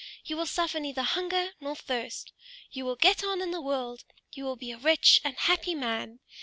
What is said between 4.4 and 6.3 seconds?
will be a rich and happy man!